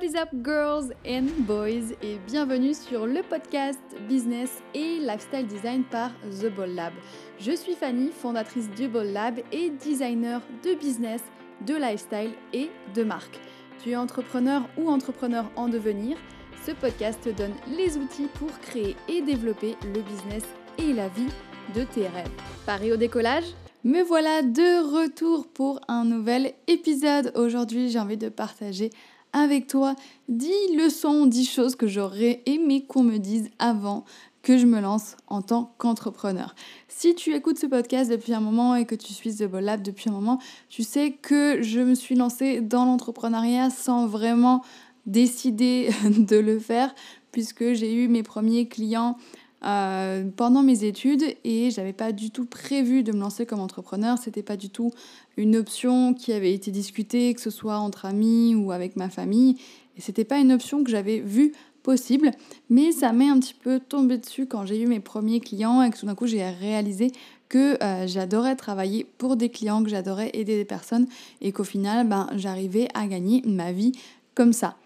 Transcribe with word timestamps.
What 0.00 0.06
is 0.06 0.16
up 0.16 0.30
girls 0.42 0.94
and 1.06 1.26
boys? 1.40 1.92
Et 2.02 2.16
bienvenue 2.26 2.72
sur 2.72 3.06
le 3.06 3.22
podcast 3.22 3.78
Business 4.08 4.62
et 4.72 4.98
Lifestyle 4.98 5.46
Design 5.46 5.84
par 5.84 6.10
The 6.40 6.46
Ball 6.56 6.74
Lab. 6.74 6.94
Je 7.38 7.52
suis 7.52 7.74
Fanny, 7.74 8.10
fondatrice 8.10 8.70
du 8.70 8.88
Ball 8.88 9.12
Lab 9.12 9.40
et 9.52 9.68
designer 9.68 10.40
de 10.64 10.72
business, 10.72 11.20
de 11.66 11.74
lifestyle 11.74 12.30
et 12.54 12.70
de 12.94 13.02
marque. 13.02 13.40
Tu 13.82 13.90
es 13.90 13.96
entrepreneur 13.96 14.62
ou 14.78 14.88
entrepreneur 14.88 15.44
en 15.54 15.68
devenir 15.68 16.16
Ce 16.64 16.70
podcast 16.70 17.20
te 17.20 17.28
donne 17.28 17.54
les 17.76 17.98
outils 17.98 18.28
pour 18.38 18.58
créer 18.60 18.96
et 19.06 19.20
développer 19.20 19.76
le 19.84 20.00
business 20.00 20.44
et 20.78 20.94
la 20.94 21.08
vie 21.08 21.28
de 21.74 21.84
tes 21.84 22.08
rêves. 22.08 22.32
Paris 22.64 22.90
au 22.90 22.96
décollage? 22.96 23.44
Me 23.84 24.02
voilà 24.02 24.42
de 24.42 25.02
retour 25.02 25.48
pour 25.48 25.80
un 25.88 26.04
nouvel 26.04 26.52
épisode. 26.68 27.32
Aujourd'hui, 27.34 27.88
j'ai 27.88 27.98
envie 27.98 28.18
de 28.18 28.28
partager 28.28 28.90
avec 29.32 29.66
toi 29.66 29.94
10 30.28 30.76
leçons, 30.76 31.26
10 31.26 31.48
choses 31.48 31.76
que 31.76 31.86
j'aurais 31.86 32.42
aimé 32.46 32.84
qu'on 32.86 33.02
me 33.02 33.18
dise 33.18 33.50
avant 33.58 34.04
que 34.42 34.56
je 34.56 34.66
me 34.66 34.80
lance 34.80 35.16
en 35.26 35.42
tant 35.42 35.74
qu'entrepreneur. 35.78 36.54
Si 36.88 37.14
tu 37.14 37.34
écoutes 37.34 37.58
ce 37.58 37.66
podcast 37.66 38.10
depuis 38.10 38.32
un 38.32 38.40
moment 38.40 38.74
et 38.74 38.86
que 38.86 38.94
tu 38.94 39.12
suis 39.12 39.36
The 39.36 39.44
Ball 39.44 39.64
Lab 39.64 39.82
depuis 39.82 40.08
un 40.08 40.12
moment, 40.12 40.38
tu 40.68 40.82
sais 40.82 41.12
que 41.12 41.60
je 41.62 41.80
me 41.80 41.94
suis 41.94 42.14
lancée 42.14 42.60
dans 42.60 42.84
l'entrepreneuriat 42.84 43.70
sans 43.70 44.06
vraiment 44.06 44.62
décider 45.06 45.90
de 46.04 46.36
le 46.36 46.58
faire 46.58 46.94
puisque 47.32 47.72
j'ai 47.72 47.94
eu 47.94 48.08
mes 48.08 48.22
premiers 48.22 48.66
clients 48.66 49.16
euh, 49.64 50.24
pendant 50.36 50.62
mes 50.62 50.84
études 50.84 51.24
et 51.44 51.70
j'avais 51.70 51.92
pas 51.92 52.12
du 52.12 52.30
tout 52.30 52.46
prévu 52.46 53.02
de 53.02 53.12
me 53.12 53.20
lancer 53.20 53.46
comme 53.46 53.60
entrepreneur. 53.60 54.16
C'était 54.18 54.42
pas 54.42 54.56
du 54.56 54.70
tout 54.70 54.90
une 55.36 55.56
option 55.56 56.14
qui 56.14 56.32
avait 56.32 56.54
été 56.54 56.70
discutée, 56.70 57.34
que 57.34 57.40
ce 57.40 57.50
soit 57.50 57.76
entre 57.76 58.06
amis 58.06 58.54
ou 58.54 58.72
avec 58.72 58.96
ma 58.96 59.10
famille. 59.10 59.56
Et 59.96 60.00
c'était 60.00 60.24
pas 60.24 60.38
une 60.38 60.52
option 60.52 60.82
que 60.82 60.90
j'avais 60.90 61.18
vue 61.18 61.52
possible, 61.82 62.30
mais 62.68 62.92
ça 62.92 63.12
m'est 63.12 63.28
un 63.28 63.38
petit 63.38 63.54
peu 63.54 63.80
tombé 63.80 64.18
dessus 64.18 64.46
quand 64.46 64.66
j'ai 64.66 64.80
eu 64.80 64.86
mes 64.86 65.00
premiers 65.00 65.40
clients 65.40 65.82
et 65.82 65.90
que 65.90 65.98
tout 65.98 66.06
d'un 66.06 66.14
coup 66.14 66.26
j'ai 66.26 66.46
réalisé 66.48 67.10
que 67.48 67.82
euh, 67.82 68.06
j'adorais 68.06 68.54
travailler 68.54 69.04
pour 69.18 69.36
des 69.36 69.48
clients, 69.48 69.82
que 69.82 69.90
j'adorais 69.90 70.30
aider 70.34 70.56
des 70.56 70.64
personnes 70.64 71.06
et 71.40 71.52
qu'au 71.52 71.64
final 71.64 72.06
ben, 72.06 72.28
j'arrivais 72.36 72.88
à 72.94 73.06
gagner 73.06 73.42
ma 73.46 73.72
vie 73.72 73.92
comme 74.34 74.52
ça. 74.52 74.76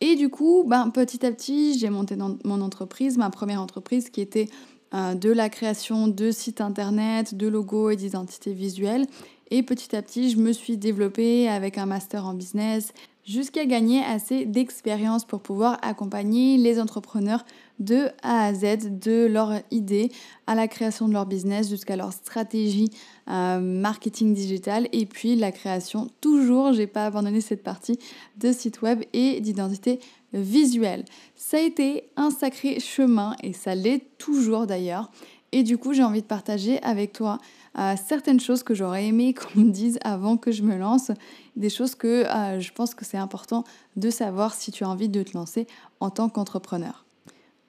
Et 0.00 0.16
du 0.16 0.30
coup, 0.30 0.64
ben, 0.66 0.90
petit 0.90 1.24
à 1.26 1.32
petit, 1.32 1.78
j'ai 1.78 1.90
monté 1.90 2.16
dans 2.16 2.38
mon 2.44 2.60
entreprise, 2.62 3.18
ma 3.18 3.30
première 3.30 3.60
entreprise 3.60 4.08
qui 4.08 4.20
était 4.20 4.48
euh, 4.94 5.14
de 5.14 5.30
la 5.30 5.48
création 5.48 6.08
de 6.08 6.30
sites 6.30 6.60
internet, 6.60 7.34
de 7.34 7.46
logos 7.46 7.90
et 7.90 7.96
d'identité 7.96 8.52
visuelle. 8.52 9.06
Et 9.50 9.62
petit 9.62 9.94
à 9.94 10.02
petit, 10.02 10.30
je 10.30 10.38
me 10.38 10.52
suis 10.52 10.76
développée 10.76 11.48
avec 11.48 11.76
un 11.76 11.86
master 11.86 12.26
en 12.26 12.34
business 12.34 12.92
jusqu'à 13.24 13.66
gagner 13.66 14.02
assez 14.02 14.46
d'expérience 14.46 15.24
pour 15.24 15.40
pouvoir 15.40 15.78
accompagner 15.82 16.56
les 16.56 16.80
entrepreneurs 16.80 17.44
de 17.78 18.08
A 18.22 18.46
à 18.46 18.54
Z, 18.54 18.98
de 19.00 19.26
leur 19.26 19.54
idée 19.70 20.10
à 20.46 20.54
la 20.54 20.68
création 20.68 21.08
de 21.08 21.12
leur 21.12 21.26
business 21.26 21.68
jusqu'à 21.70 21.96
leur 21.96 22.12
stratégie 22.12 22.90
euh, 23.28 23.60
marketing 23.60 24.34
digital 24.34 24.88
et 24.92 25.06
puis 25.06 25.36
la 25.36 25.52
création, 25.52 26.08
toujours, 26.20 26.72
j'ai 26.72 26.86
pas 26.86 27.06
abandonné 27.06 27.40
cette 27.40 27.62
partie, 27.62 27.98
de 28.36 28.52
site 28.52 28.82
web 28.82 29.02
et 29.12 29.40
d'identité 29.40 30.00
visuelle. 30.32 31.04
Ça 31.36 31.56
a 31.56 31.60
été 31.60 32.04
un 32.16 32.30
sacré 32.30 32.80
chemin 32.80 33.34
et 33.42 33.52
ça 33.52 33.74
l'est 33.74 34.02
toujours 34.18 34.66
d'ailleurs. 34.66 35.10
Et 35.52 35.62
du 35.62 35.78
coup, 35.78 35.92
j'ai 35.92 36.04
envie 36.04 36.22
de 36.22 36.26
partager 36.26 36.80
avec 36.82 37.12
toi 37.12 37.38
euh, 37.78 37.94
certaines 38.04 38.40
choses 38.40 38.62
que 38.62 38.74
j'aurais 38.74 39.06
aimé 39.06 39.34
qu'on 39.34 39.60
me 39.60 39.70
dise 39.70 39.98
avant 40.02 40.36
que 40.36 40.52
je 40.52 40.62
me 40.62 40.76
lance, 40.76 41.10
des 41.56 41.70
choses 41.70 41.94
que 41.94 42.24
euh, 42.26 42.60
je 42.60 42.72
pense 42.72 42.94
que 42.94 43.04
c'est 43.04 43.18
important 43.18 43.64
de 43.96 44.10
savoir 44.10 44.54
si 44.54 44.70
tu 44.70 44.84
as 44.84 44.88
envie 44.88 45.08
de 45.08 45.22
te 45.22 45.36
lancer 45.36 45.66
en 46.00 46.10
tant 46.10 46.28
qu'entrepreneur. 46.28 47.04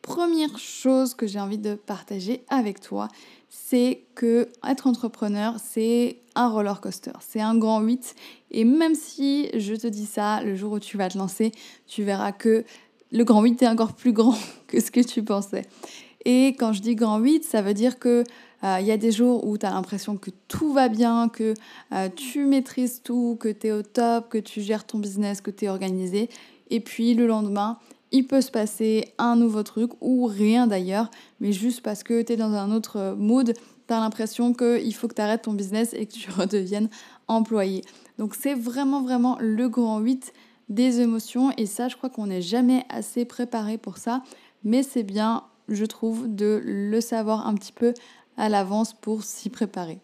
Première 0.01 0.57
chose 0.57 1.13
que 1.13 1.27
j'ai 1.27 1.39
envie 1.39 1.59
de 1.59 1.75
partager 1.75 2.43
avec 2.49 2.79
toi, 2.79 3.07
c'est 3.49 4.03
que 4.15 4.49
être 4.67 4.87
entrepreneur, 4.87 5.55
c'est 5.63 6.17
un 6.33 6.49
roller 6.49 6.81
coaster, 6.81 7.11
c'est 7.19 7.41
un 7.41 7.55
grand 7.55 7.81
8 7.81 8.15
et 8.49 8.63
même 8.63 8.95
si 8.95 9.49
je 9.53 9.75
te 9.75 9.85
dis 9.85 10.07
ça, 10.07 10.41
le 10.41 10.55
jour 10.55 10.73
où 10.73 10.79
tu 10.79 10.97
vas 10.97 11.09
te 11.09 11.17
lancer, 11.17 11.51
tu 11.85 12.03
verras 12.03 12.31
que 12.31 12.65
le 13.11 13.23
grand 13.23 13.43
8 13.43 13.61
est 13.61 13.67
encore 13.67 13.93
plus 13.93 14.13
grand 14.13 14.35
que 14.67 14.79
ce 14.79 14.89
que 14.89 15.01
tu 15.01 15.23
pensais. 15.23 15.67
Et 16.25 16.49
quand 16.49 16.73
je 16.73 16.81
dis 16.81 16.95
grand 16.95 17.19
8, 17.19 17.43
ça 17.43 17.61
veut 17.61 17.73
dire 17.73 17.99
que 17.99 18.23
euh, 18.63 18.77
il 18.79 18.85
y 18.85 18.91
a 18.91 18.97
des 18.97 19.11
jours 19.11 19.47
où 19.47 19.57
tu 19.57 19.65
as 19.65 19.71
l'impression 19.71 20.17
que 20.17 20.29
tout 20.47 20.71
va 20.73 20.87
bien, 20.87 21.29
que 21.29 21.53
euh, 21.93 22.09
tu 22.15 22.45
maîtrises 22.45 23.01
tout, 23.03 23.37
que 23.39 23.49
tu 23.49 23.67
es 23.67 23.71
au 23.71 23.81
top, 23.81 24.29
que 24.29 24.37
tu 24.37 24.61
gères 24.61 24.85
ton 24.85 24.99
business, 24.99 25.41
que 25.41 25.51
tu 25.51 25.65
es 25.65 25.69
organisé. 25.69 26.29
Et 26.69 26.79
puis 26.79 27.15
le 27.15 27.25
lendemain, 27.25 27.79
il 28.11 28.27
peut 28.27 28.41
se 28.41 28.51
passer 28.51 29.13
un 29.17 29.35
nouveau 29.35 29.63
truc 29.63 29.91
ou 29.99 30.25
rien 30.25 30.67
d'ailleurs, 30.67 31.09
mais 31.39 31.51
juste 31.51 31.81
parce 31.81 32.03
que 32.03 32.21
tu 32.21 32.33
es 32.33 32.35
dans 32.35 32.53
un 32.53 32.71
autre 32.71 33.15
mood, 33.17 33.53
tu 33.87 33.93
as 33.93 33.99
l'impression 33.99 34.53
qu'il 34.53 34.93
faut 34.93 35.07
que 35.07 35.15
tu 35.15 35.21
arrêtes 35.21 35.43
ton 35.43 35.53
business 35.53 35.93
et 35.93 36.05
que 36.05 36.13
tu 36.13 36.29
redeviennes 36.37 36.89
employé. 37.27 37.83
Donc 38.19 38.35
c'est 38.35 38.53
vraiment 38.53 39.01
vraiment 39.01 39.37
le 39.39 39.69
grand 39.69 39.99
8 39.99 40.33
des 40.69 41.01
émotions 41.01 41.51
et 41.57 41.65
ça 41.65 41.87
je 41.87 41.95
crois 41.97 42.09
qu'on 42.09 42.27
n'est 42.27 42.41
jamais 42.41 42.85
assez 42.89 43.25
préparé 43.25 43.77
pour 43.77 43.97
ça, 43.97 44.23
mais 44.63 44.83
c'est 44.83 45.03
bien 45.03 45.43
je 45.75 45.85
trouve 45.85 46.33
de 46.33 46.61
le 46.63 47.01
savoir 47.01 47.47
un 47.47 47.55
petit 47.55 47.71
peu 47.71 47.93
à 48.37 48.49
l'avance 48.49 48.93
pour 48.93 49.23
s'y 49.23 49.49
préparer. 49.49 49.99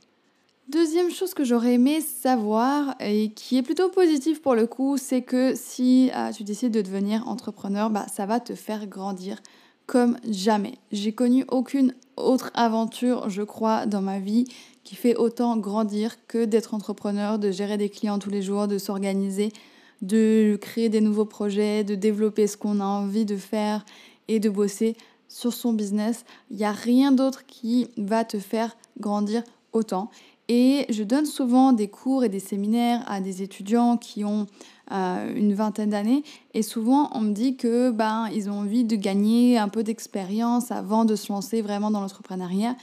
Deuxième 0.69 1.11
chose 1.11 1.33
que 1.33 1.45
j'aurais 1.45 1.75
aimé 1.75 2.01
savoir 2.01 2.95
et 2.99 3.31
qui 3.31 3.57
est 3.57 3.63
plutôt 3.63 3.87
positive 3.87 4.41
pour 4.41 4.53
le 4.53 4.67
coup, 4.67 4.97
c'est 4.97 5.21
que 5.21 5.53
si 5.55 6.11
ah, 6.13 6.31
tu 6.33 6.43
décides 6.43 6.73
de 6.73 6.81
devenir 6.81 7.25
entrepreneur, 7.27 7.89
bah, 7.89 8.05
ça 8.13 8.25
va 8.25 8.41
te 8.41 8.53
faire 8.53 8.85
grandir 8.85 9.37
comme 9.85 10.17
jamais. 10.29 10.77
J'ai 10.91 11.13
connu 11.13 11.45
aucune 11.47 11.95
autre 12.17 12.51
aventure, 12.53 13.29
je 13.29 13.43
crois, 13.43 13.85
dans 13.85 14.01
ma 14.01 14.19
vie 14.19 14.45
qui 14.83 14.95
fait 14.95 15.15
autant 15.15 15.55
grandir 15.55 16.17
que 16.27 16.43
d'être 16.43 16.73
entrepreneur, 16.73 17.39
de 17.39 17.49
gérer 17.49 17.77
des 17.77 17.89
clients 17.89 18.19
tous 18.19 18.29
les 18.29 18.41
jours, 18.41 18.67
de 18.67 18.77
s'organiser, 18.77 19.53
de 20.01 20.57
créer 20.61 20.89
des 20.89 21.01
nouveaux 21.01 21.25
projets, 21.25 21.85
de 21.85 21.95
développer 21.95 22.45
ce 22.47 22.57
qu'on 22.57 22.81
a 22.81 22.85
envie 22.85 23.25
de 23.25 23.37
faire 23.37 23.85
et 24.27 24.39
de 24.39 24.49
bosser 24.49 24.97
sur 25.27 25.53
son 25.53 25.73
business. 25.73 26.25
Il 26.51 26.57
n'y 26.57 26.65
a 26.65 26.71
rien 26.71 27.11
d'autre 27.11 27.45
qui 27.45 27.87
va 27.97 28.25
te 28.25 28.39
faire 28.39 28.75
grandir 28.99 29.43
autant. 29.73 30.09
Et 30.49 30.85
je 30.89 31.03
donne 31.03 31.25
souvent 31.25 31.73
des 31.73 31.89
cours 31.89 32.23
et 32.23 32.29
des 32.29 32.39
séminaires 32.39 33.03
à 33.07 33.19
des 33.19 33.41
étudiants 33.41 33.97
qui 33.97 34.23
ont 34.23 34.47
euh, 34.91 35.35
une 35.35 35.53
vingtaine 35.53 35.89
d'années. 35.89 36.23
Et 36.53 36.61
souvent, 36.61 37.09
on 37.13 37.19
me 37.19 37.33
dit 37.33 37.57
que 37.57 37.91
ben, 37.91 38.29
ils 38.33 38.49
ont 38.49 38.59
envie 38.59 38.85
de 38.85 38.95
gagner 38.95 39.57
un 39.57 39.67
peu 39.67 39.83
d'expérience 39.83 40.71
avant 40.71 41.03
de 41.03 41.15
se 41.15 41.31
lancer 41.31 41.61
vraiment 41.61 41.91
dans 41.91 41.99
l'entrepreneuriat. 41.99 42.75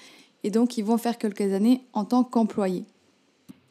Et 0.43 0.51
donc, 0.51 0.77
ils 0.77 0.85
vont 0.85 0.99
faire 0.99 1.17
quelques 1.17 1.53
années 1.55 1.83
en 1.95 2.05
tant 2.05 2.23
qu'employés. 2.23 2.85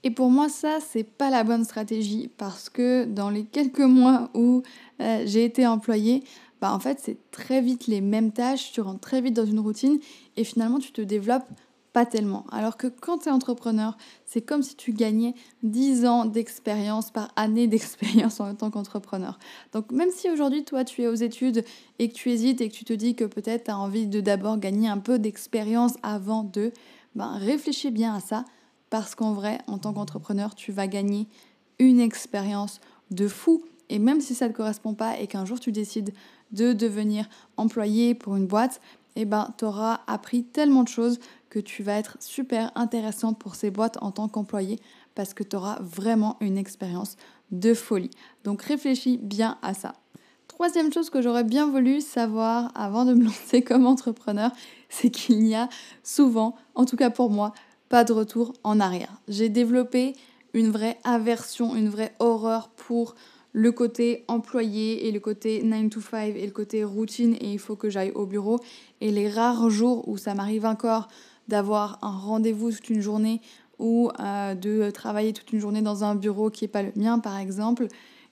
Et 0.03 0.09
pour 0.09 0.29
moi, 0.29 0.49
ça, 0.49 0.79
c'est 0.85 1.05
pas 1.05 1.29
la 1.29 1.43
bonne 1.43 1.63
stratégie 1.63 2.29
parce 2.37 2.69
que 2.69 3.05
dans 3.05 3.29
les 3.29 3.43
quelques 3.43 3.79
mois 3.79 4.29
où 4.33 4.63
euh, 4.99 5.23
j'ai 5.25 5.45
été 5.45 5.65
employée, 5.65 6.23
bah, 6.63 6.71
en 6.71 6.79
fait, 6.79 7.01
c'est 7.01 7.17
très 7.29 7.59
vite 7.59 7.87
les 7.87 7.99
mêmes 7.99 8.31
tâches, 8.31 8.71
tu 8.71 8.79
rentres 8.79 9.01
très 9.01 9.19
vite 9.19 9.33
dans 9.33 9.45
une 9.45 9.59
routine 9.59 9.99
et 10.37 10.45
finalement, 10.45 10.79
tu 10.79 10.93
te 10.93 11.01
développes 11.01 11.43
pas 11.91 12.05
tellement. 12.05 12.45
Alors 12.53 12.77
que 12.77 12.87
quand 12.87 13.17
tu 13.17 13.27
es 13.27 13.31
entrepreneur, 13.33 13.97
c'est 14.25 14.39
comme 14.39 14.63
si 14.63 14.77
tu 14.77 14.93
gagnais 14.93 15.33
10 15.63 16.05
ans 16.05 16.23
d'expérience 16.23 17.11
par 17.11 17.33
année 17.35 17.67
d'expérience 17.67 18.39
en 18.39 18.55
tant 18.55 18.71
qu'entrepreneur. 18.71 19.39
Donc 19.73 19.91
même 19.91 20.09
si 20.09 20.29
aujourd'hui, 20.29 20.63
toi, 20.63 20.85
tu 20.85 21.01
es 21.01 21.07
aux 21.09 21.15
études 21.15 21.65
et 21.99 22.07
que 22.07 22.13
tu 22.13 22.31
hésites 22.31 22.61
et 22.61 22.69
que 22.69 22.73
tu 22.73 22.85
te 22.85 22.93
dis 22.93 23.13
que 23.13 23.25
peut-être 23.25 23.65
tu 23.65 23.71
as 23.71 23.77
envie 23.77 24.07
de 24.07 24.21
d'abord 24.21 24.57
gagner 24.57 24.87
un 24.87 24.99
peu 24.99 25.19
d'expérience 25.19 25.95
avant 26.01 26.45
de, 26.45 26.71
ben, 27.13 27.33
réfléchis 27.39 27.91
bien 27.91 28.15
à 28.15 28.21
ça 28.21 28.45
parce 28.89 29.15
qu'en 29.15 29.33
vrai, 29.33 29.57
en 29.67 29.79
tant 29.79 29.91
qu'entrepreneur, 29.91 30.55
tu 30.55 30.71
vas 30.71 30.87
gagner 30.87 31.27
une 31.77 31.99
expérience 31.99 32.79
de 33.11 33.27
fou. 33.27 33.65
Et 33.89 33.99
même 33.99 34.21
si 34.21 34.35
ça 34.35 34.47
ne 34.47 34.51
te 34.51 34.57
correspond 34.57 34.93
pas 34.93 35.19
et 35.19 35.27
qu'un 35.27 35.45
jour 35.45 35.59
tu 35.59 35.71
décides 35.71 36.13
de 36.51 36.73
devenir 36.73 37.27
employé 37.57 38.15
pour 38.15 38.35
une 38.35 38.47
boîte, 38.47 38.79
eh 39.15 39.25
ben, 39.25 39.53
tu 39.57 39.65
auras 39.65 40.01
appris 40.07 40.43
tellement 40.43 40.83
de 40.83 40.87
choses 40.87 41.19
que 41.49 41.59
tu 41.59 41.83
vas 41.83 41.97
être 41.97 42.17
super 42.19 42.71
intéressant 42.75 43.33
pour 43.33 43.55
ces 43.55 43.69
boîtes 43.69 43.97
en 44.01 44.11
tant 44.11 44.27
qu'employé 44.27 44.79
parce 45.15 45.33
que 45.33 45.43
tu 45.43 45.55
auras 45.55 45.77
vraiment 45.81 46.37
une 46.41 46.57
expérience 46.57 47.15
de 47.51 47.73
folie. 47.73 48.09
Donc 48.43 48.63
réfléchis 48.63 49.17
bien 49.17 49.57
à 49.61 49.73
ça. 49.73 49.93
Troisième 50.47 50.91
chose 50.91 51.09
que 51.09 51.21
j'aurais 51.21 51.43
bien 51.43 51.69
voulu 51.69 52.01
savoir 52.01 52.71
avant 52.75 53.05
de 53.05 53.13
me 53.13 53.23
lancer 53.25 53.61
comme 53.61 53.85
entrepreneur, 53.85 54.51
c'est 54.89 55.09
qu'il 55.09 55.39
n'y 55.39 55.55
a 55.55 55.69
souvent, 56.03 56.55
en 56.75 56.85
tout 56.85 56.95
cas 56.95 57.09
pour 57.09 57.29
moi, 57.29 57.53
pas 57.89 58.03
de 58.03 58.13
retour 58.13 58.53
en 58.63 58.79
arrière. 58.79 59.21
J'ai 59.27 59.49
développé 59.49 60.13
une 60.53 60.71
vraie 60.71 60.99
aversion, 61.03 61.75
une 61.75 61.89
vraie 61.89 62.13
horreur 62.19 62.69
pour 62.69 63.15
le 63.53 63.71
côté 63.71 64.25
employé 64.27 65.07
et 65.07 65.11
le 65.11 65.19
côté 65.19 65.63
9 65.63 65.89
to 65.89 66.01
5 66.01 66.35
et 66.35 66.45
le 66.45 66.51
côté 66.51 66.83
routine 66.83 67.35
et 67.35 67.53
il 67.53 67.59
faut 67.59 67.75
que 67.75 67.89
j'aille 67.89 68.11
au 68.11 68.25
bureau. 68.25 68.59
Et 68.99 69.11
les 69.11 69.29
rares 69.29 69.69
jours 69.69 70.07
où 70.07 70.17
ça 70.17 70.33
m'arrive 70.33 70.65
encore 70.65 71.07
d'avoir 71.47 71.99
un 72.01 72.11
rendez-vous 72.11 72.71
toute 72.71 72.89
une 72.89 73.01
journée 73.01 73.41
ou 73.79 74.09
euh, 74.19 74.55
de 74.55 74.89
travailler 74.91 75.33
toute 75.33 75.51
une 75.53 75.59
journée 75.59 75.81
dans 75.81 76.03
un 76.03 76.15
bureau 76.15 76.49
qui 76.49 76.63
n'est 76.63 76.69
pas 76.69 76.83
le 76.83 76.91
mien 76.95 77.19
par 77.19 77.37
exemple, 77.37 77.87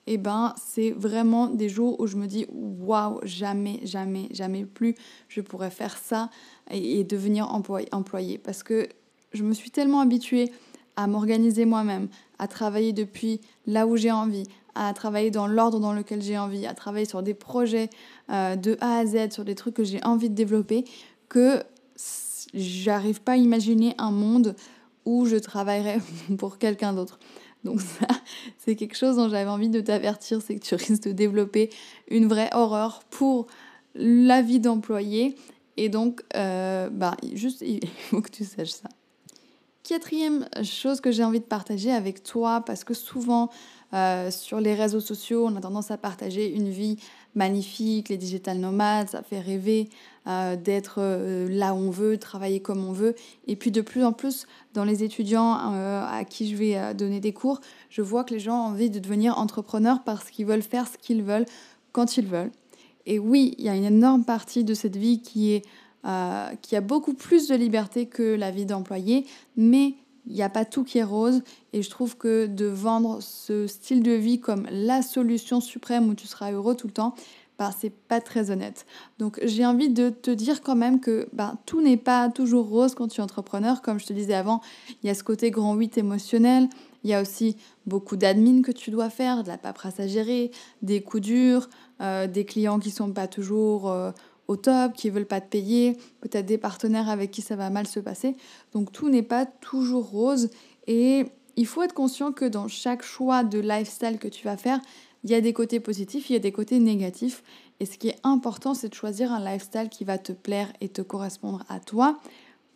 et 0.08 0.14
eh 0.14 0.18
ben 0.18 0.54
c'est 0.56 0.90
vraiment 0.90 1.46
des 1.46 1.68
jours 1.68 2.00
où 2.00 2.08
je 2.08 2.16
me 2.16 2.26
dis 2.26 2.46
waouh, 2.50 3.20
jamais, 3.22 3.78
jamais, 3.84 4.28
jamais 4.32 4.64
plus 4.64 4.96
je 5.28 5.40
pourrais 5.40 5.70
faire 5.70 5.96
ça 5.96 6.28
et, 6.70 7.04
devenir 7.04 7.52
employé, 7.54 7.86
employé. 7.92 8.38
Parce 8.38 8.64
que 8.64 8.88
je 9.32 9.44
me 9.44 9.52
suis 9.52 9.70
tellement 9.70 10.00
habituée 10.00 10.50
à 10.96 11.06
m'organiser 11.06 11.66
moi-même, 11.66 12.08
à 12.42 12.48
travailler 12.48 12.92
depuis 12.92 13.40
là 13.68 13.86
où 13.86 13.96
j'ai 13.96 14.10
envie, 14.10 14.42
à 14.74 14.92
travailler 14.94 15.30
dans 15.30 15.46
l'ordre 15.46 15.78
dans 15.78 15.92
lequel 15.92 16.20
j'ai 16.20 16.36
envie, 16.36 16.66
à 16.66 16.74
travailler 16.74 17.06
sur 17.06 17.22
des 17.22 17.34
projets 17.34 17.88
euh, 18.30 18.56
de 18.56 18.76
A 18.80 18.98
à 18.98 19.06
Z, 19.06 19.30
sur 19.30 19.44
des 19.44 19.54
trucs 19.54 19.74
que 19.74 19.84
j'ai 19.84 20.02
envie 20.02 20.28
de 20.28 20.34
développer, 20.34 20.84
que 21.28 21.62
j'arrive 22.52 23.20
pas 23.20 23.32
à 23.32 23.36
imaginer 23.36 23.94
un 23.96 24.10
monde 24.10 24.56
où 25.04 25.24
je 25.24 25.36
travaillerais 25.36 26.00
pour 26.38 26.58
quelqu'un 26.58 26.92
d'autre. 26.92 27.20
Donc 27.62 27.80
ça, 28.00 28.08
c'est 28.58 28.74
quelque 28.74 28.96
chose 28.96 29.14
dont 29.14 29.28
j'avais 29.28 29.48
envie 29.48 29.68
de 29.68 29.80
t'avertir, 29.80 30.42
c'est 30.42 30.56
que 30.56 30.64
tu 30.64 30.74
risques 30.74 31.04
de 31.04 31.12
développer 31.12 31.70
une 32.08 32.26
vraie 32.26 32.50
horreur 32.54 33.04
pour 33.08 33.46
la 33.94 34.42
vie 34.42 34.58
d'employé. 34.58 35.36
Et 35.76 35.88
donc, 35.88 36.22
euh, 36.34 36.90
bah, 36.90 37.16
juste, 37.34 37.62
il 37.64 37.86
faut 38.10 38.20
que 38.20 38.30
tu 38.30 38.44
saches 38.44 38.70
ça. 38.70 38.88
Quatrième 39.92 40.48
chose 40.62 41.02
que 41.02 41.10
j'ai 41.10 41.22
envie 41.22 41.40
de 41.40 41.44
partager 41.44 41.92
avec 41.92 42.22
toi, 42.22 42.62
parce 42.64 42.82
que 42.82 42.94
souvent 42.94 43.50
euh, 43.92 44.30
sur 44.30 44.58
les 44.58 44.72
réseaux 44.72 45.00
sociaux, 45.00 45.46
on 45.46 45.54
a 45.54 45.60
tendance 45.60 45.90
à 45.90 45.98
partager 45.98 46.50
une 46.50 46.70
vie 46.70 46.96
magnifique, 47.34 48.08
les 48.08 48.16
digital 48.16 48.56
nomades, 48.56 49.10
ça 49.10 49.22
fait 49.22 49.38
rêver 49.38 49.90
euh, 50.26 50.56
d'être 50.56 50.94
euh, 50.96 51.46
là 51.46 51.74
où 51.74 51.76
on 51.76 51.90
veut, 51.90 52.16
travailler 52.16 52.60
comme 52.60 52.82
on 52.82 52.92
veut. 52.92 53.14
Et 53.46 53.54
puis 53.54 53.70
de 53.70 53.82
plus 53.82 54.02
en 54.02 54.14
plus, 54.14 54.46
dans 54.72 54.84
les 54.84 55.04
étudiants 55.04 55.52
à 55.52 56.24
qui 56.24 56.50
je 56.50 56.56
vais 56.56 56.94
donner 56.94 57.20
des 57.20 57.34
cours, 57.34 57.60
je 57.90 58.00
vois 58.00 58.24
que 58.24 58.32
les 58.32 58.40
gens 58.40 58.56
ont 58.56 58.68
envie 58.68 58.88
de 58.88 58.98
devenir 58.98 59.36
entrepreneurs 59.36 60.02
parce 60.06 60.30
qu'ils 60.30 60.46
veulent 60.46 60.62
faire 60.62 60.88
ce 60.88 60.96
qu'ils 60.96 61.22
veulent 61.22 61.46
quand 61.92 62.16
ils 62.16 62.26
veulent. 62.26 62.52
Et 63.04 63.18
oui, 63.18 63.56
il 63.58 63.66
y 63.66 63.68
a 63.68 63.74
une 63.74 63.84
énorme 63.84 64.24
partie 64.24 64.64
de 64.64 64.72
cette 64.72 64.96
vie 64.96 65.20
qui 65.20 65.52
est 65.52 65.66
euh, 66.04 66.48
qui 66.62 66.76
a 66.76 66.80
beaucoup 66.80 67.14
plus 67.14 67.48
de 67.48 67.54
liberté 67.54 68.06
que 68.06 68.34
la 68.34 68.50
vie 68.50 68.66
d'employé, 68.66 69.26
mais 69.56 69.94
il 70.26 70.34
n'y 70.34 70.42
a 70.42 70.48
pas 70.48 70.64
tout 70.64 70.84
qui 70.84 70.98
est 70.98 71.04
rose 71.04 71.42
et 71.72 71.82
je 71.82 71.90
trouve 71.90 72.16
que 72.16 72.46
de 72.46 72.66
vendre 72.66 73.20
ce 73.20 73.66
style 73.66 74.02
de 74.02 74.12
vie 74.12 74.40
comme 74.40 74.66
la 74.70 75.02
solution 75.02 75.60
suprême 75.60 76.08
où 76.08 76.14
tu 76.14 76.26
seras 76.26 76.52
heureux 76.52 76.76
tout 76.76 76.86
le 76.86 76.92
temps, 76.92 77.14
bah, 77.58 77.70
c'est 77.78 77.92
pas 77.92 78.20
très 78.20 78.50
honnête. 78.50 78.86
Donc 79.18 79.38
j'ai 79.44 79.64
envie 79.64 79.90
de 79.90 80.10
te 80.10 80.30
dire 80.30 80.62
quand 80.62 80.74
même 80.74 81.00
que 81.00 81.28
bah, 81.32 81.54
tout 81.66 81.80
n'est 81.80 81.96
pas 81.96 82.28
toujours 82.28 82.68
rose 82.68 82.94
quand 82.94 83.08
tu 83.08 83.20
es 83.20 83.22
entrepreneur. 83.22 83.82
Comme 83.82 84.00
je 84.00 84.06
te 84.06 84.12
disais 84.12 84.34
avant, 84.34 84.60
il 85.02 85.06
y 85.06 85.10
a 85.10 85.14
ce 85.14 85.22
côté 85.22 85.50
grand 85.50 85.74
8 85.74 85.98
émotionnel, 85.98 86.68
il 87.04 87.10
y 87.10 87.14
a 87.14 87.22
aussi 87.22 87.56
beaucoup 87.86 88.16
d'admin 88.16 88.62
que 88.62 88.72
tu 88.72 88.90
dois 88.90 89.10
faire, 89.10 89.42
de 89.42 89.48
la 89.48 89.58
paperasse 89.58 90.00
à 90.00 90.06
gérer, 90.06 90.50
des 90.82 91.02
coups 91.02 91.22
durs, 91.22 91.68
euh, 92.00 92.26
des 92.26 92.44
clients 92.44 92.78
qui 92.78 92.90
sont 92.90 93.12
pas 93.12 93.28
toujours... 93.28 93.90
Euh, 93.90 94.10
au 94.48 94.56
top, 94.56 94.92
qui 94.94 95.10
veulent 95.10 95.26
pas 95.26 95.40
te 95.40 95.48
payer, 95.48 95.96
peut-être 96.20 96.46
des 96.46 96.58
partenaires 96.58 97.08
avec 97.08 97.30
qui 97.30 97.42
ça 97.42 97.56
va 97.56 97.70
mal 97.70 97.86
se 97.86 98.00
passer. 98.00 98.36
Donc 98.72 98.92
tout 98.92 99.08
n'est 99.08 99.22
pas 99.22 99.46
toujours 99.46 100.08
rose 100.08 100.50
et 100.86 101.26
il 101.56 101.66
faut 101.66 101.82
être 101.82 101.94
conscient 101.94 102.32
que 102.32 102.44
dans 102.44 102.68
chaque 102.68 103.02
choix 103.02 103.44
de 103.44 103.58
lifestyle 103.58 104.18
que 104.18 104.28
tu 104.28 104.44
vas 104.44 104.56
faire, 104.56 104.80
il 105.24 105.30
y 105.30 105.34
a 105.34 105.40
des 105.40 105.52
côtés 105.52 105.80
positifs, 105.80 106.30
il 106.30 106.32
y 106.34 106.36
a 106.36 106.40
des 106.40 106.52
côtés 106.52 106.78
négatifs. 106.78 107.42
Et 107.80 107.86
ce 107.86 107.98
qui 107.98 108.08
est 108.08 108.18
important, 108.22 108.74
c'est 108.74 108.88
de 108.88 108.94
choisir 108.94 109.32
un 109.32 109.44
lifestyle 109.44 109.88
qui 109.88 110.04
va 110.04 110.18
te 110.18 110.32
plaire 110.32 110.72
et 110.80 110.88
te 110.88 111.02
correspondre 111.02 111.64
à 111.68 111.80
toi, 111.80 112.18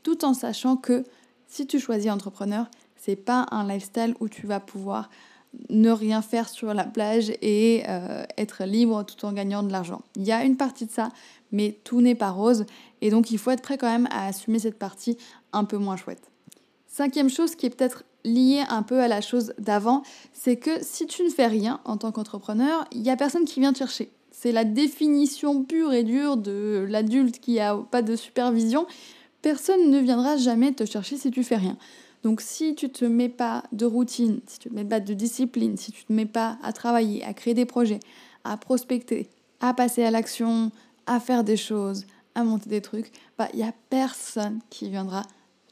tout 0.03 0.25
en 0.25 0.35
sachant 0.35 0.77
que 0.77 1.05
si 1.47 1.67
tu 1.67 1.79
choisis 1.79 2.11
entrepreneur, 2.11 2.69
c'est 2.97 3.17
pas 3.17 3.47
un 3.51 3.67
lifestyle 3.67 4.15
où 4.21 4.29
tu 4.29 4.47
vas 4.47 4.61
pouvoir 4.61 5.11
ne 5.71 5.91
rien 5.91 6.23
faire 6.23 6.49
sur 6.49 6.75
la 6.75 6.85
plage 6.85 7.31
et 7.43 7.83
euh, 7.89 8.25
être 8.37 8.65
libre 8.65 9.05
tout 9.05 9.25
en 9.25 9.33
gagnant 9.33 9.63
de 9.63 9.73
l'argent. 9.73 10.03
Il 10.17 10.25
y 10.25 10.33
a 10.33 10.45
une 10.45 10.57
partie 10.57 10.87
de 10.87 10.91
ça, 10.91 11.11
mais 11.53 11.79
tout 11.85 12.01
n'est 12.01 12.15
pas 12.15 12.31
rose 12.31 12.67
et 13.01 13.11
donc 13.11 13.31
il 13.31 13.39
faut 13.39 13.51
être 13.51 13.63
prêt 13.63 13.79
quand 13.79 13.91
même 13.91 14.09
à 14.11 14.27
assumer 14.27 14.59
cette 14.59 14.79
partie 14.79 15.17
un 15.53 15.65
peu 15.65 15.77
moins 15.77 15.97
chouette. 15.97 16.31
Cinquième 16.87 17.29
chose 17.29 17.55
qui 17.55 17.67
est 17.67 17.71
peut-être 17.71 18.05
liée 18.25 18.65
un 18.69 18.83
peu 18.83 19.01
à 19.01 19.09
la 19.09 19.21
chose 19.21 19.55
d'avant, 19.59 20.03
c'est 20.33 20.57
que 20.57 20.83
si 20.83 21.07
tu 21.07 21.23
ne 21.23 21.31
fais 21.31 21.47
rien 21.47 21.81
en 21.85 21.97
tant 21.97 22.13
qu'entrepreneur, 22.13 22.87
il 22.93 23.03
n'y 23.03 23.11
a 23.11 23.17
personne 23.17 23.45
qui 23.45 23.61
vient 23.61 23.73
te 23.73 23.79
chercher. 23.79 24.11
C'est 24.31 24.53
la 24.53 24.65
définition 24.65 25.63
pure 25.63 25.93
et 25.95 26.03
dure 26.03 26.37
de 26.37 26.85
l'adulte 26.89 27.41
qui 27.41 27.55
n'a 27.55 27.77
pas 27.77 28.03
de 28.03 28.17
supervision. 28.17 28.87
Personne 29.41 29.91
ne 29.91 29.99
viendra 29.99 30.37
jamais 30.37 30.73
te 30.73 30.85
chercher 30.85 31.17
si 31.17 31.31
tu 31.31 31.43
fais 31.43 31.57
rien. 31.57 31.79
Donc 32.23 32.41
si 32.41 32.75
tu 32.75 32.87
ne 32.87 32.91
te 32.91 33.05
mets 33.05 33.29
pas 33.29 33.63
de 33.73 33.87
routine, 33.87 34.41
si 34.47 34.59
tu 34.59 34.69
ne 34.69 34.75
te 34.75 34.79
mets 34.79 34.85
pas 34.85 35.01
de 35.01 35.15
discipline, 35.15 35.77
si 35.77 35.93
tu 35.93 36.03
ne 36.03 36.07
te 36.07 36.13
mets 36.13 36.27
pas 36.27 36.59
à 36.63 36.73
travailler, 36.73 37.25
à 37.25 37.35
créer 37.35 37.55
des 37.55 37.67
projets, 37.67 38.01
à 38.45 38.57
prospecter, 38.57 39.29
à 39.61 39.75
passer 39.75 40.05
à 40.05 40.11
l'action, 40.11 40.71
à 41.07 41.21
faire 41.21 41.45
des 41.45 41.57
choses, 41.57 42.07
à 42.35 42.45
monter 42.45 42.69
des 42.69 42.81
trucs, 42.81 43.13
bah 43.39 43.49
il 43.55 43.61
y 43.61 43.63
a 43.63 43.73
personne 43.91 44.61
qui 44.71 44.91
viendra 44.91 45.23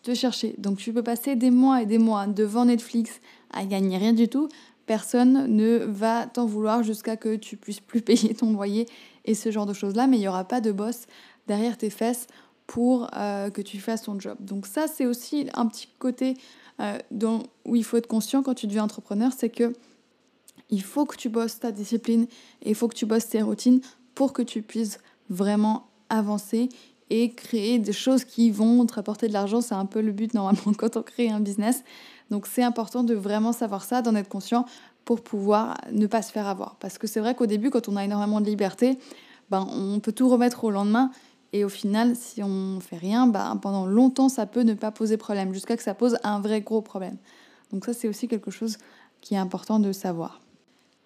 te 0.02 0.14
chercher. 0.14 0.54
Donc 0.58 0.78
tu 0.78 0.92
peux 0.92 1.02
passer 1.02 1.36
des 1.36 1.50
mois 1.50 1.82
et 1.82 1.86
des 1.86 1.98
mois 1.98 2.26
devant 2.26 2.66
Netflix 2.66 3.20
à 3.52 3.64
gagner 3.64 3.98
rien 3.98 4.12
du 4.12 4.28
tout, 4.28 4.48
personne 4.86 5.46
ne 5.46 5.78
va 5.78 6.26
t'en 6.26 6.46
vouloir 6.46 6.82
jusqu'à 6.82 7.16
que 7.16 7.36
tu 7.36 7.56
puisses 7.56 7.80
plus 7.80 8.00
payer 8.02 8.34
ton 8.34 8.52
loyer 8.52 8.86
et 9.24 9.34
ce 9.34 9.50
genre 9.50 9.66
de 9.66 9.72
choses-là, 9.72 10.06
mais 10.06 10.16
il 10.16 10.20
n'y 10.20 10.28
aura 10.28 10.44
pas 10.44 10.60
de 10.60 10.72
boss 10.72 11.06
derrière 11.46 11.76
tes 11.76 11.90
fesses 11.90 12.26
pour 12.66 13.08
euh, 13.14 13.50
que 13.50 13.62
tu 13.62 13.78
fasses 13.78 14.02
ton 14.02 14.18
job. 14.18 14.36
Donc 14.40 14.66
ça, 14.66 14.86
c'est 14.86 15.06
aussi 15.06 15.48
un 15.54 15.66
petit 15.66 15.88
côté 15.98 16.34
euh, 16.80 16.98
dont, 17.10 17.42
où 17.64 17.76
il 17.76 17.84
faut 17.84 17.96
être 17.96 18.06
conscient 18.06 18.42
quand 18.42 18.54
tu 18.54 18.66
deviens 18.66 18.84
entrepreneur, 18.84 19.32
c'est 19.36 19.50
que 19.50 19.72
il 20.70 20.82
faut 20.82 21.04
que 21.04 21.16
tu 21.16 21.28
bosses 21.28 21.60
ta 21.60 21.72
discipline 21.72 22.26
et 22.62 22.70
il 22.70 22.74
faut 22.74 22.88
que 22.88 22.96
tu 22.96 23.06
bosses 23.06 23.28
tes 23.28 23.42
routines 23.42 23.80
pour 24.14 24.32
que 24.32 24.42
tu 24.42 24.62
puisses 24.62 24.98
vraiment 25.28 25.86
avancer 26.08 26.68
et 27.10 27.32
créer 27.32 27.78
des 27.78 27.92
choses 27.92 28.24
qui 28.24 28.50
vont 28.50 28.84
te 28.86 28.94
rapporter 28.94 29.28
de 29.28 29.32
l'argent. 29.32 29.60
C'est 29.60 29.74
un 29.74 29.86
peu 29.86 30.00
le 30.00 30.12
but 30.12 30.32
normalement 30.34 30.72
quand 30.76 30.96
on 30.96 31.02
crée 31.02 31.28
un 31.28 31.40
business. 31.40 31.84
Donc 32.30 32.46
c'est 32.46 32.62
important 32.62 33.04
de 33.04 33.14
vraiment 33.14 33.52
savoir 33.52 33.84
ça, 33.84 34.02
d'en 34.02 34.14
être 34.14 34.28
conscient 34.28 34.64
pour 35.04 35.20
pouvoir 35.20 35.76
ne 35.92 36.06
pas 36.06 36.22
se 36.22 36.32
faire 36.32 36.46
avoir. 36.46 36.76
Parce 36.76 36.96
que 36.96 37.06
c'est 37.06 37.20
vrai 37.20 37.34
qu'au 37.34 37.46
début, 37.46 37.70
quand 37.70 37.88
on 37.88 37.96
a 37.96 38.04
énormément 38.04 38.40
de 38.40 38.46
liberté, 38.46 38.98
ben, 39.50 39.66
on 39.70 40.00
peut 40.00 40.12
tout 40.12 40.28
remettre 40.30 40.64
au 40.64 40.70
lendemain 40.70 41.10
et 41.54 41.64
au 41.64 41.68
final, 41.68 42.16
si 42.16 42.42
on 42.42 42.80
fait 42.80 42.96
rien, 42.96 43.28
bah, 43.28 43.56
pendant 43.62 43.86
longtemps, 43.86 44.28
ça 44.28 44.44
peut 44.44 44.62
ne 44.62 44.74
pas 44.74 44.90
poser 44.90 45.16
problème, 45.16 45.54
jusqu'à 45.54 45.76
que 45.76 45.84
ça 45.84 45.94
pose 45.94 46.18
un 46.24 46.40
vrai 46.40 46.62
gros 46.62 46.82
problème. 46.82 47.16
Donc 47.72 47.84
ça, 47.84 47.92
c'est 47.92 48.08
aussi 48.08 48.26
quelque 48.26 48.50
chose 48.50 48.76
qui 49.20 49.34
est 49.34 49.38
important 49.38 49.78
de 49.78 49.92
savoir. 49.92 50.40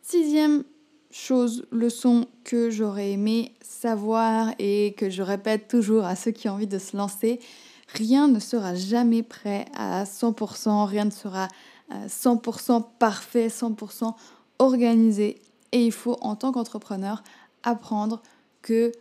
Sixième 0.00 0.64
chose, 1.10 1.66
leçon 1.70 2.26
que 2.44 2.70
j'aurais 2.70 3.10
aimé 3.10 3.52
savoir 3.60 4.54
et 4.58 4.94
que 4.96 5.10
je 5.10 5.20
répète 5.20 5.68
toujours 5.68 6.06
à 6.06 6.16
ceux 6.16 6.30
qui 6.30 6.48
ont 6.48 6.54
envie 6.54 6.66
de 6.66 6.78
se 6.78 6.96
lancer, 6.96 7.40
rien 7.88 8.26
ne 8.26 8.40
sera 8.40 8.74
jamais 8.74 9.22
prêt 9.22 9.66
à 9.76 10.04
100%, 10.04 10.86
rien 10.86 11.04
ne 11.04 11.10
sera 11.10 11.48
100% 11.92 12.72
euh, 12.72 12.80
parfait, 12.98 13.48
100% 13.48 14.14
organisé. 14.58 15.42
Et 15.72 15.84
il 15.84 15.92
faut, 15.92 16.16
en 16.22 16.36
tant 16.36 16.52
qu'entrepreneur, 16.52 17.22
apprendre 17.64 18.22
que 18.62 18.92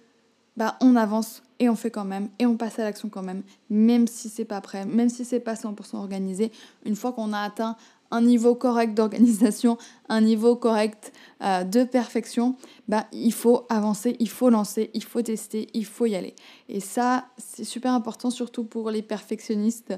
bah, 0.58 0.78
on 0.82 0.96
avance 0.96 1.44
et 1.60 1.70
on 1.70 1.76
fait 1.76 1.92
quand 1.92 2.06
même 2.06 2.30
et 2.40 2.46
on 2.46 2.58
passe 2.58 2.80
à 2.80 2.84
l'action 2.84 3.10
quand 3.10 3.24
même, 3.24 3.44
même 3.70 4.08
si 4.08 4.30
c'est 4.30 4.46
pas 4.46 4.62
prêt, 4.62 4.86
même 4.86 5.10
si 5.10 5.24
c'est 5.24 5.40
pas 5.40 5.54
100% 5.54 5.96
organisé. 5.98 6.52
Une 6.86 6.96
fois 6.96 7.14
qu'on 7.14 7.32
a 7.32 7.40
atteint 7.40 7.78
un 8.12 8.22
niveau 8.22 8.56
correct 8.56 8.94
d'organisation, 8.94 9.78
un 10.10 10.22
niveau 10.22 10.56
correct 10.56 11.12
euh, 11.44 11.64
de 11.64 11.84
perfection, 11.84 12.56
bah, 12.88 13.06
il 13.12 13.34
faut 13.34 13.66
avancer, 13.70 14.16
il 14.20 14.30
faut 14.30 14.50
lancer, 14.50 14.90
il 14.94 15.04
faut 15.04 15.22
tester, 15.22 15.68
il 15.74 15.86
faut 15.86 16.06
y 16.06 16.16
aller. 16.16 16.36
Et 16.70 16.80
ça, 16.80 17.26
c'est 17.38 17.66
super 17.66 17.92
important, 17.94 18.30
surtout 18.30 18.64
pour 18.64 18.92
les 18.92 19.02
perfectionnistes 19.02 19.94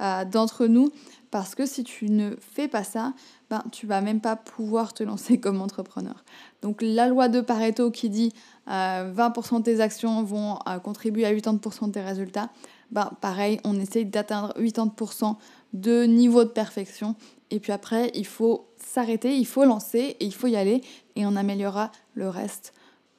euh, 0.00 0.24
d'entre 0.24 0.66
nous, 0.66 0.90
parce 1.30 1.54
que 1.54 1.66
si 1.66 1.84
tu 1.84 2.10
ne 2.10 2.36
fais 2.40 2.68
pas 2.68 2.84
ça, 2.84 3.12
ben, 3.50 3.62
tu 3.70 3.86
vas 3.86 4.00
même 4.00 4.20
pas 4.20 4.36
pouvoir 4.36 4.92
te 4.92 5.02
lancer 5.02 5.38
comme 5.40 5.60
entrepreneur. 5.60 6.24
Donc 6.62 6.82
la 6.82 7.08
loi 7.08 7.28
de 7.28 7.40
Pareto 7.40 7.90
qui 7.90 8.10
dit 8.10 8.32
20% 8.68 8.70
euh, 8.70 9.58
de 9.58 9.62
tes 9.62 9.80
actions 9.80 10.22
vont 10.22 10.58
contribuer 10.82 11.24
à 11.24 11.32
80% 11.32 11.86
de 11.86 11.92
tes 11.92 12.00
résultats, 12.00 12.50
ben, 12.90 13.10
pareil, 13.20 13.60
on 13.64 13.78
essaye 13.78 14.04
d'atteindre 14.04 14.52
80% 14.58 15.36
de 15.72 16.04
niveau 16.04 16.42
de 16.42 16.48
perfection 16.48 17.14
et 17.50 17.58
puis 17.58 17.72
après, 17.72 18.10
il 18.14 18.26
faut 18.26 18.68
s'arrêter, 18.76 19.36
il 19.36 19.46
faut 19.46 19.64
lancer 19.64 20.16
et 20.18 20.24
il 20.24 20.34
faut 20.34 20.46
y 20.46 20.56
aller 20.56 20.82
et 21.16 21.26
on 21.26 21.36
améliorera 21.36 21.90
le 22.14 22.28
reste 22.28 22.72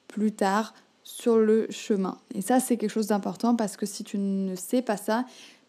plus 0.08 0.32
tard 0.32 0.74
sur 1.04 1.38
le 1.38 1.68
chemin. 1.70 2.18
Et 2.34 2.42
ça, 2.42 2.60
c'est 2.60 2.78
quelque 2.78 2.92
chose 2.92 3.08
d'important 3.08 3.56
parce 3.56 3.76
que 3.76 3.86
si 3.86 4.04
tu 4.04 4.18
ne 4.18 4.56
sais 4.56 4.82
pas 4.82 4.98
ça, 4.98 5.26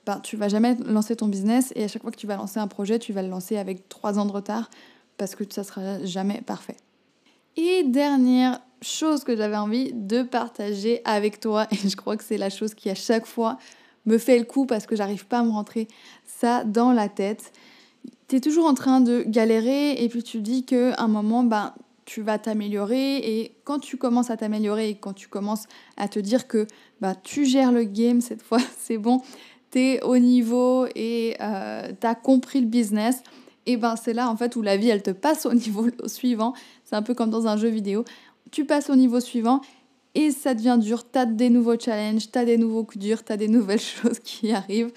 ben, 0.06 0.20
tu 0.20 0.36
vas 0.36 0.48
jamais 0.48 0.76
lancer 0.84 1.16
ton 1.16 1.28
business 1.28 1.72
et 1.76 1.84
à 1.84 1.88
chaque 1.88 2.02
fois 2.02 2.10
que 2.10 2.16
tu 2.16 2.26
vas 2.26 2.36
lancer 2.36 2.58
un 2.58 2.68
projet, 2.68 2.98
tu 2.98 3.12
vas 3.12 3.22
le 3.22 3.28
lancer 3.28 3.56
avec 3.56 3.88
trois 3.88 4.18
ans 4.18 4.26
de 4.26 4.32
retard 4.32 4.68
parce 5.16 5.34
que 5.34 5.44
ça 5.48 5.62
sera 5.62 6.04
jamais 6.04 6.40
parfait. 6.40 6.76
Et 7.56 7.84
dernière 7.84 8.60
chose 8.80 9.24
que 9.24 9.36
j'avais 9.36 9.56
envie 9.56 9.92
de 9.92 10.22
partager 10.22 11.00
avec 11.04 11.38
toi, 11.40 11.66
et 11.70 11.76
je 11.76 11.96
crois 11.96 12.16
que 12.16 12.24
c'est 12.24 12.38
la 12.38 12.50
chose 12.50 12.74
qui 12.74 12.90
à 12.90 12.94
chaque 12.94 13.26
fois 13.26 13.58
me 14.06 14.18
fait 14.18 14.38
le 14.38 14.44
coup 14.44 14.66
parce 14.66 14.86
que 14.86 14.96
j'arrive 14.96 15.26
pas 15.26 15.38
à 15.38 15.42
me 15.44 15.50
rentrer 15.50 15.86
ça 16.26 16.64
dans 16.64 16.92
la 16.92 17.08
tête, 17.08 17.52
tu 18.28 18.36
es 18.36 18.40
toujours 18.40 18.66
en 18.66 18.74
train 18.74 19.00
de 19.00 19.22
galérer 19.26 20.02
et 20.02 20.08
puis 20.08 20.22
tu 20.22 20.40
dis 20.40 20.64
qu'à 20.64 20.94
un 20.98 21.08
moment, 21.08 21.44
ben, 21.44 21.74
tu 22.04 22.22
vas 22.22 22.38
t'améliorer 22.38 23.18
et 23.18 23.54
quand 23.64 23.78
tu 23.78 23.96
commences 23.96 24.30
à 24.30 24.36
t'améliorer 24.36 24.88
et 24.90 24.94
quand 24.96 25.12
tu 25.12 25.28
commences 25.28 25.66
à 25.96 26.08
te 26.08 26.18
dire 26.18 26.48
que 26.48 26.66
bah, 27.00 27.14
tu 27.14 27.44
gères 27.44 27.70
le 27.70 27.84
game 27.84 28.20
cette 28.20 28.42
fois, 28.42 28.58
c'est 28.78 28.98
bon, 28.98 29.20
tu 29.72 29.78
es 29.80 30.02
au 30.02 30.18
niveau 30.18 30.86
et 30.94 31.36
euh, 31.40 31.90
tu 32.00 32.06
as 32.06 32.14
compris 32.14 32.60
le 32.60 32.66
business, 32.66 33.22
et 33.66 33.76
ben 33.76 33.96
c'est 33.96 34.12
là 34.12 34.28
en 34.28 34.36
fait 34.36 34.54
où 34.56 34.62
la 34.62 34.76
vie 34.76 34.88
elle 34.88 35.02
te 35.02 35.10
passe 35.10 35.46
au 35.46 35.54
niveau 35.54 35.86
suivant. 36.06 36.54
C'est 36.84 36.96
un 36.96 37.02
peu 37.02 37.14
comme 37.14 37.30
dans 37.30 37.46
un 37.46 37.56
jeu 37.56 37.68
vidéo. 37.68 38.04
Tu 38.50 38.64
passes 38.64 38.90
au 38.90 38.96
niveau 38.96 39.20
suivant 39.20 39.60
et 40.14 40.30
ça 40.30 40.54
devient 40.54 40.78
dur. 40.80 41.10
Tu 41.10 41.18
as 41.18 41.26
des 41.26 41.48
nouveaux 41.48 41.78
challenges, 41.78 42.30
tu 42.30 42.38
as 42.38 42.44
des 42.44 42.58
nouveaux 42.58 42.84
coups 42.84 42.98
durs, 42.98 43.24
tu 43.24 43.32
as 43.32 43.36
des 43.36 43.48
nouvelles 43.48 43.80
choses 44.02 44.18
qui 44.18 44.52
arrivent, 44.52 44.92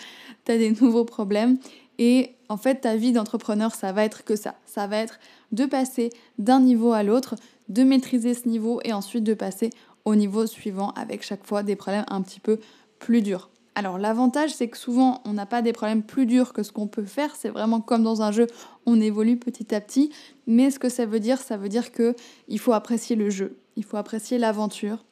tu 0.46 0.52
as 0.52 0.58
des 0.58 0.72
nouveaux 0.72 1.06
problèmes. 1.06 1.58
Et 1.98 2.32
en 2.50 2.58
fait, 2.58 2.82
ta 2.82 2.98
vie 2.98 3.14
d'entrepreneur, 3.14 3.74
ça 3.74 3.94
va 3.94 4.04
être 4.04 4.26
que 4.26 4.36
ça. 4.36 4.56
Ça 4.66 4.88
va 4.88 4.98
être 4.98 5.20
de 5.52 5.66
passer 5.66 6.10
d'un 6.38 6.60
niveau 6.60 6.92
à 6.92 7.04
l'autre, 7.04 7.36
de 7.70 7.84
maîtriser 7.84 8.34
ce 8.34 8.50
niveau 8.50 8.82
et 8.84 8.92
ensuite 8.92 9.24
de 9.24 9.34
passer 9.34 9.70
au 10.04 10.16
niveau 10.16 10.46
suivant 10.46 10.92
avec 10.92 11.24
chaque 11.24 11.46
fois 11.46 11.64
des 11.64 11.76
problèmes 11.76 12.06
un 12.10 12.22
petit 12.22 12.42
peu 12.42 12.60
plus 13.00 13.22
durs. 13.22 13.50
Alors 13.76 13.98
l'avantage 13.98 14.54
c'est 14.54 14.70
que 14.70 14.78
souvent 14.78 15.22
on 15.26 15.34
n'a 15.34 15.46
pas 15.46 15.62
des 15.62 15.74
problèmes 15.74 16.02
plus 16.02 16.26
durs 16.26 16.54
que 16.54 16.64
ce 16.64 16.72
qu'on 16.72 16.88
peut 16.88 17.04
faire, 17.04 17.36
c'est 17.36 17.50
vraiment 17.50 17.82
comme 17.82 18.04
dans 18.04 18.22
un 18.22 18.32
jeu, 18.32 18.48
on 18.86 19.00
évolue 19.02 19.38
petit 19.38 19.76
à 19.76 19.82
petit, 19.82 20.12
mais 20.48 20.72
ce 20.72 20.80
que 20.80 20.88
ça 20.88 21.06
veut 21.06 21.20
dire, 21.20 21.40
ça 21.40 21.58
veut 21.58 21.70
dire 21.70 21.92
que 21.92 22.16
il 22.48 22.58
faut 22.58 22.72
apprécier 22.72 23.18
le 23.18 23.30
jeu, 23.30 23.58
il 23.76 23.84
faut 23.84 23.98
apprécier 23.98 24.38
l'aventure 24.38 25.04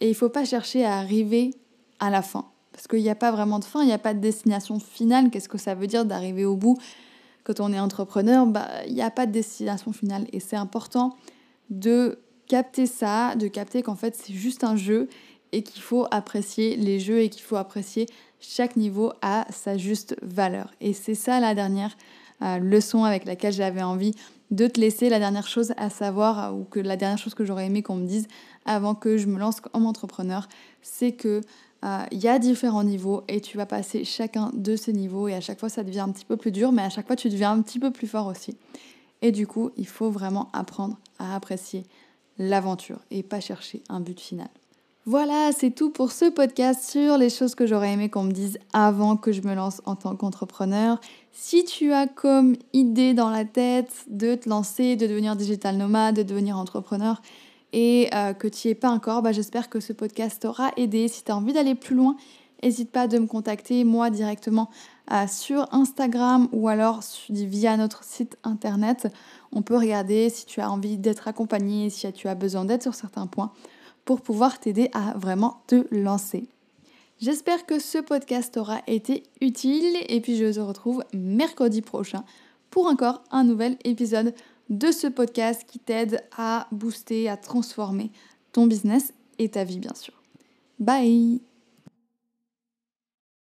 et 0.00 0.08
il 0.08 0.14
faut 0.14 0.28
pas 0.28 0.44
chercher 0.44 0.84
à 0.84 0.98
arriver 0.98 1.54
à 2.00 2.10
la 2.10 2.22
fin. 2.22 2.46
Parce 2.72 2.86
qu'il 2.86 3.02
n'y 3.02 3.10
a 3.10 3.14
pas 3.14 3.30
vraiment 3.30 3.58
de 3.58 3.64
fin, 3.64 3.82
il 3.82 3.86
n'y 3.86 3.92
a 3.92 3.98
pas 3.98 4.14
de 4.14 4.20
destination 4.20 4.78
finale, 4.78 5.30
qu'est-ce 5.30 5.48
que 5.48 5.58
ça 5.58 5.74
veut 5.74 5.86
dire 5.86 6.04
d'arriver 6.04 6.44
au 6.44 6.56
bout? 6.56 6.76
Quand 7.44 7.60
on 7.60 7.72
est 7.72 7.80
entrepreneur, 7.80 8.46
bah, 8.46 8.68
il 8.86 8.94
n'y 8.94 9.02
a 9.02 9.10
pas 9.10 9.26
de 9.26 9.32
destination 9.32 9.92
finale. 9.92 10.26
Et 10.32 10.38
c'est 10.38 10.56
important 10.56 11.16
de 11.70 12.18
capter 12.46 12.86
ça, 12.86 13.34
de 13.36 13.46
capter 13.48 13.82
qu'en 13.82 13.94
fait 13.94 14.14
c'est 14.16 14.32
juste 14.32 14.64
un 14.64 14.76
jeu 14.76 15.08
et 15.52 15.62
qu'il 15.62 15.82
faut 15.82 16.06
apprécier 16.10 16.76
les 16.76 17.00
jeux 17.00 17.20
et 17.20 17.28
qu'il 17.28 17.42
faut 17.42 17.56
apprécier 17.56 18.06
chaque 18.40 18.76
niveau 18.76 19.12
à 19.22 19.46
sa 19.50 19.76
juste 19.76 20.16
valeur. 20.22 20.70
Et 20.80 20.92
c'est 20.92 21.14
ça 21.14 21.40
la 21.40 21.54
dernière 21.54 21.96
euh, 22.42 22.58
leçon 22.58 23.04
avec 23.04 23.24
laquelle 23.24 23.52
j'avais 23.52 23.82
envie 23.82 24.14
de 24.50 24.66
te 24.66 24.80
laisser, 24.80 25.08
la 25.08 25.18
dernière 25.18 25.46
chose 25.46 25.72
à 25.76 25.90
savoir 25.90 26.52
euh, 26.52 26.56
ou 26.56 26.64
que 26.64 26.80
la 26.80 26.96
dernière 26.96 27.18
chose 27.18 27.34
que 27.34 27.44
j'aurais 27.44 27.66
aimé 27.66 27.82
qu'on 27.82 27.96
me 27.96 28.06
dise 28.06 28.28
avant 28.64 28.94
que 28.94 29.16
je 29.16 29.26
me 29.26 29.38
lance 29.38 29.60
comme 29.60 29.86
entrepreneur, 29.86 30.48
c'est 30.80 31.12
que 31.12 31.40
euh, 31.84 32.04
il 32.10 32.18
y 32.18 32.28
a 32.28 32.38
différents 32.38 32.84
niveaux 32.84 33.24
et 33.28 33.40
tu 33.40 33.56
vas 33.56 33.66
passer 33.66 34.04
chacun 34.04 34.50
de 34.54 34.76
ces 34.76 34.92
niveaux 34.92 35.28
et 35.28 35.34
à 35.34 35.40
chaque 35.40 35.60
fois 35.60 35.68
ça 35.68 35.84
devient 35.84 36.00
un 36.00 36.10
petit 36.10 36.24
peu 36.24 36.36
plus 36.36 36.52
dur, 36.52 36.72
mais 36.72 36.82
à 36.82 36.90
chaque 36.90 37.06
fois 37.06 37.16
tu 37.16 37.28
deviens 37.28 37.52
un 37.52 37.62
petit 37.62 37.78
peu 37.78 37.90
plus 37.90 38.06
fort 38.06 38.26
aussi. 38.26 38.56
Et 39.20 39.32
du 39.32 39.46
coup, 39.46 39.70
il 39.76 39.86
faut 39.86 40.10
vraiment 40.10 40.48
apprendre 40.52 40.96
à 41.18 41.34
apprécier 41.34 41.84
l'aventure 42.38 43.00
et 43.10 43.22
pas 43.22 43.40
chercher 43.40 43.82
un 43.88 44.00
but 44.00 44.20
final. 44.20 44.48
Voilà, 45.10 45.52
c'est 45.56 45.70
tout 45.70 45.88
pour 45.88 46.12
ce 46.12 46.26
podcast 46.26 46.90
sur 46.90 47.16
les 47.16 47.30
choses 47.30 47.54
que 47.54 47.66
j'aurais 47.66 47.94
aimé 47.94 48.10
qu'on 48.10 48.24
me 48.24 48.30
dise 48.30 48.58
avant 48.74 49.16
que 49.16 49.32
je 49.32 49.40
me 49.40 49.54
lance 49.54 49.80
en 49.86 49.96
tant 49.96 50.14
qu'entrepreneur. 50.14 51.00
Si 51.32 51.64
tu 51.64 51.94
as 51.94 52.06
comme 52.06 52.56
idée 52.74 53.14
dans 53.14 53.30
la 53.30 53.46
tête 53.46 54.04
de 54.08 54.34
te 54.34 54.50
lancer, 54.50 54.96
de 54.96 55.06
devenir 55.06 55.34
digital 55.34 55.78
nomade, 55.78 56.16
de 56.16 56.22
devenir 56.22 56.58
entrepreneur, 56.58 57.22
et 57.72 58.10
euh, 58.12 58.34
que 58.34 58.48
tu 58.48 58.68
n'y 58.68 58.72
es 58.72 58.74
pas 58.74 58.90
encore, 58.90 59.22
bah, 59.22 59.32
j'espère 59.32 59.70
que 59.70 59.80
ce 59.80 59.94
podcast 59.94 60.42
t'aura 60.42 60.72
aidé. 60.76 61.08
Si 61.08 61.24
tu 61.24 61.32
as 61.32 61.36
envie 61.38 61.54
d'aller 61.54 61.74
plus 61.74 61.96
loin, 61.96 62.14
n'hésite 62.62 62.90
pas 62.90 63.08
de 63.08 63.18
me 63.18 63.26
contacter 63.26 63.84
moi 63.84 64.10
directement 64.10 64.68
euh, 65.10 65.26
sur 65.26 65.72
Instagram 65.72 66.48
ou 66.52 66.68
alors 66.68 67.00
via 67.30 67.78
notre 67.78 68.04
site 68.04 68.36
internet. 68.44 69.08
On 69.52 69.62
peut 69.62 69.78
regarder 69.78 70.28
si 70.28 70.44
tu 70.44 70.60
as 70.60 70.70
envie 70.70 70.98
d'être 70.98 71.28
accompagné, 71.28 71.88
si 71.88 72.12
tu 72.12 72.28
as 72.28 72.34
besoin 72.34 72.66
d'aide 72.66 72.82
sur 72.82 72.94
certains 72.94 73.26
points 73.26 73.52
pour 74.08 74.22
pouvoir 74.22 74.58
t'aider 74.58 74.88
à 74.94 75.12
vraiment 75.18 75.62
te 75.66 75.86
lancer. 75.94 76.48
J'espère 77.20 77.66
que 77.66 77.78
ce 77.78 77.98
podcast 77.98 78.56
aura 78.56 78.80
été 78.86 79.24
utile 79.42 79.98
et 80.08 80.22
puis 80.22 80.34
je 80.38 80.50
te 80.50 80.60
retrouve 80.60 81.04
mercredi 81.12 81.82
prochain 81.82 82.24
pour 82.70 82.86
encore 82.86 83.22
un 83.30 83.44
nouvel 83.44 83.76
épisode 83.84 84.32
de 84.70 84.92
ce 84.92 85.08
podcast 85.08 85.66
qui 85.66 85.78
t'aide 85.78 86.24
à 86.38 86.68
booster, 86.72 87.28
à 87.28 87.36
transformer 87.36 88.10
ton 88.52 88.66
business 88.66 89.12
et 89.38 89.50
ta 89.50 89.64
vie 89.64 89.78
bien 89.78 89.94
sûr. 89.94 90.14
Bye 90.78 91.47